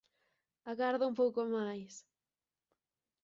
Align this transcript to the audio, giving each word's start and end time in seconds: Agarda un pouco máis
Agarda 0.71 1.09
un 1.11 1.15
pouco 1.21 1.41
máis 1.55 1.93